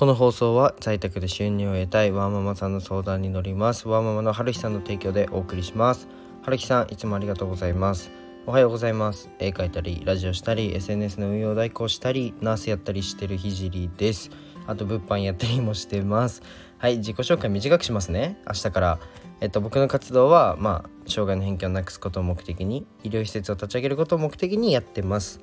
[0.00, 3.86] この放送は在宅で収入を得たいワーママさんの相談に乗ります。
[3.86, 6.08] ワーママの春日さんの提供でお送りします。
[6.40, 8.10] 春日さんいつもありがとうございます。
[8.46, 9.28] おはようございます。
[9.38, 14.30] 絵描いたりラジオしたり SNS の運用代行したりナースやったりしてるひじりです。
[14.66, 16.40] あと物販やったりもしてます。
[16.78, 18.40] はい自己紹介短くしますね。
[18.46, 18.98] 明日から。
[19.42, 25.40] えっと僕の活動はまあ障害の偏見をなくすことを目的に医療施設を立ち上げることを目的にやってます。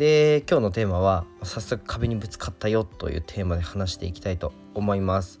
[0.00, 5.40] で今日のテーマは早速壁にぶつかったよというテーマで話していきたいと思います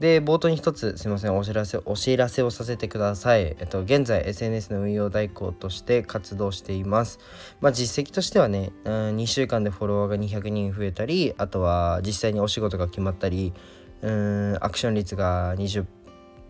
[0.00, 3.56] で冒頭に一つすいませんお知らせお知らせをさせてください。
[3.58, 7.18] えっと現在 SNS の運用代行として活動しています。
[7.60, 13.52] まあ実績としてはね、うん、2週間でフォロワーが200人増えたり、あとは実際にお仕事が決まったり、
[14.02, 15.84] うんアクション率が 20,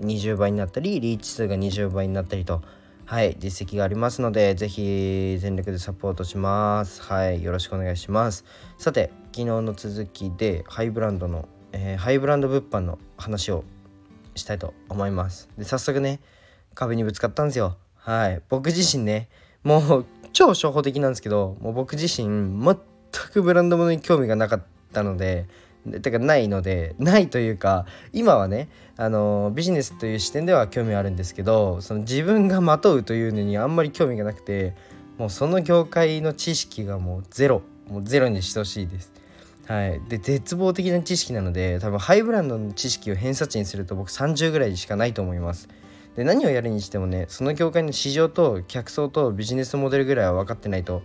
[0.02, 2.60] 20倍になったり、リーチ数が20倍になったりと。
[3.08, 7.02] はい、実績がありますので、ぜひ全力でサポートします。
[7.02, 8.44] はい、よろしくお願いします。
[8.78, 13.64] さて、昨日の続きでハイブランドのえー、ハイブランド物販の話を
[14.34, 16.20] したいと思いますで早速ね
[16.74, 19.28] 壁にぶつかったんですよはい僕自身ね
[19.64, 22.76] もう超初歩的なんですけどもう僕自身全
[23.32, 24.62] くブランド物に興味がなかっ
[24.92, 25.46] たので
[25.90, 34.74] てかないのでないというか今はねあのビジネスという視点では興味あるんですけどその自分がまとうというのにあんまり興味がなくて
[35.18, 39.12] もうその業界の知識がもうゼロもうゼロにしてほしいです。
[39.66, 45.68] はい、で絶望的な知識なので多分ハイブランドの知識を偏差値にすると僕30ぐらいしかないと思います。
[46.16, 51.02] で何をやるにしてもねその業界の市場と客層とビジネスモデルぐらいは分かってないと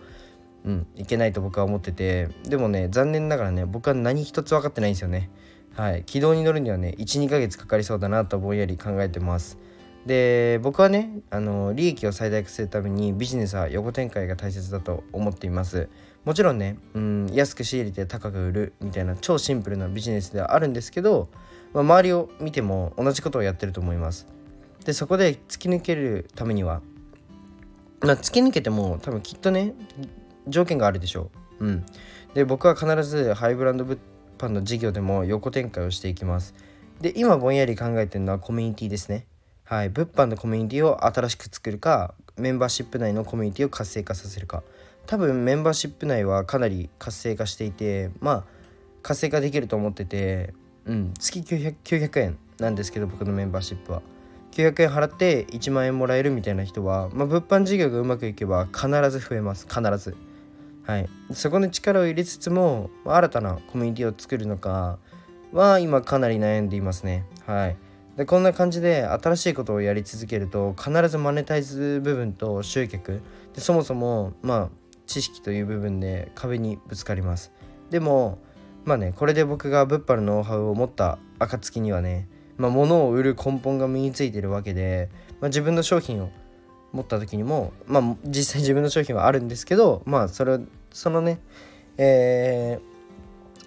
[0.65, 0.87] うん。
[0.95, 2.29] いけないと僕は思ってて。
[2.43, 5.29] でもね残念ながらね僕は何一つ分かってないんですよね。
[5.75, 6.03] はい。
[6.05, 9.57] 軌道に乗るにはね12ヶ月かかりそうだなとぼんやり考えてます。
[10.05, 15.89] で僕はねあの利益を最大化するためにビジネスは横展開が大切だと思っています。
[16.25, 21.29] もちろんね、うん、安く仕入れて高く売るみたいな超シンプルなビジネスではあるんですけど、
[21.73, 24.27] まあ、周りを見ても同じことをやってると思います。
[24.85, 26.81] でそこで突き抜けるためには、
[28.01, 29.73] まあ、突き抜けても多分きっとね
[30.47, 31.65] 条件があるでしょう。
[31.65, 31.85] うん。
[32.33, 33.99] で僕は必ずハイブランド物
[34.37, 36.53] 販の事業でも横展開をしていきます。
[37.01, 39.25] で今ぼんやり考えてるのはコミュニティですね。
[39.63, 39.89] はい。
[39.89, 44.63] 物販のコミュニティを新しく作るかメンバーシップ内のコミュニティを活性化させるか。
[45.05, 48.43] 多分メンバーシップ内はかなり活性化していてまあ
[49.01, 50.53] 活性化できると思ってて、
[50.85, 54.01] うん、月 900, 900円なんですけど僕のメンバーシップは。
[54.51, 59.67] 900円払って1万円もらえるみたいな人は、まあ、物販事業がうまくいけば必ず増えます。
[59.67, 60.15] 必ず。
[60.85, 61.09] はい。
[61.31, 64.99] そこに力を入れつつも新たなコミュニティを作るのか
[65.51, 67.25] は今かなり悩んでいますね。
[67.45, 67.77] はい。
[68.17, 73.21] でこんな感じで新しいことをやり続けると必ずマネタイズ部分と集客。
[73.53, 74.69] でそもそもまあ
[75.07, 77.51] 知識という部分で壁にぶつかります。
[77.89, 78.39] でも
[78.85, 82.27] まあねこれで僕が物販のノウハウを持った暁にはね
[82.57, 85.09] まあ、物を売る根本が身についてるわけで、
[85.41, 86.29] まあ、自分の商品を
[86.93, 90.59] 持った時にもまあ実際自分の商品はあるんですけどまあそれ
[90.91, 91.39] そのね
[91.97, 92.79] え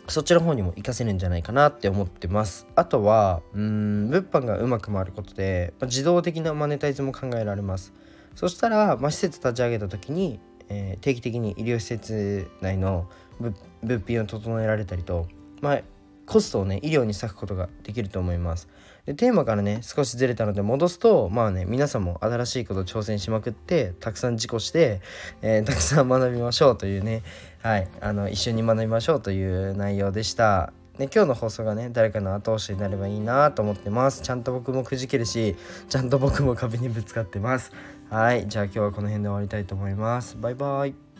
[0.06, 2.66] ー、そっちの方にも活かせるんじゃないかなって思ってます。
[2.74, 7.92] あとはうん物販がうまく回ることで、まあ、自動的なマネタイズも考えられます。
[8.34, 13.08] そしたら、まあ、施設立ち上げた時にえー、定期的に医療施設内の
[13.40, 15.28] 物品を整えられたりと、
[15.60, 15.80] まあ、
[16.26, 18.68] コストをね医療に割くことができると思います。
[19.06, 25.00] でテーマからね少しずれたので戻すとまあね皆さんも新しいことを挑戦しまくってたくさん事故して、
[25.42, 27.22] えー、たくさん学びましょうというね
[27.62, 30.72] はいあの一緒に学びましょうという内容でした。
[30.98, 34.22] で今日の放送がね誰かの後押しになればいいなと思ってます。
[34.22, 35.54] ちゃんと僕もくじけるし
[35.88, 37.72] ちゃんと僕も壁にぶつかってます。
[38.10, 40.36] はいじゃあ今日はこの辺で終わりたいと思います。
[40.40, 41.15] バイバイ。